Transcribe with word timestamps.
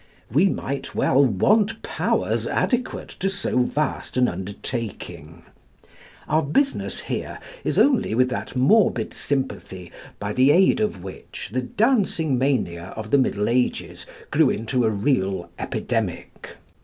We 0.31 0.49
might 0.49 0.95
well 0.95 1.23
want 1.23 1.83
powers 1.83 2.47
adequate 2.47 3.09
to 3.19 3.29
so 3.29 3.59
vast 3.59 4.17
an 4.17 4.27
undertaking. 4.27 5.43
Our 6.27 6.41
business 6.41 7.01
here 7.01 7.37
is 7.63 7.77
only 7.77 8.15
with 8.15 8.29
that 8.29 8.55
morbid 8.55 9.13
sympathy 9.13 9.91
by 10.17 10.33
the 10.33 10.49
aid 10.49 10.79
of 10.79 11.03
which 11.03 11.51
the 11.53 11.61
dancing 11.61 12.39
mania 12.39 12.93
of 12.97 13.11
the 13.11 13.19
Middle 13.19 13.47
Ages 13.47 14.07
grew 14.31 14.49
into 14.49 14.85
a 14.85 14.89
real 14.89 15.51
epidemic. 15.59 16.57